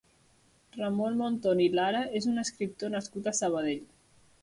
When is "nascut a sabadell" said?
2.99-3.89